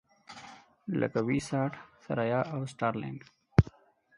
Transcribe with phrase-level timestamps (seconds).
[0.99, 1.73] لکه وي-ساټ،
[2.05, 3.21] ثریا او سټارلېنک.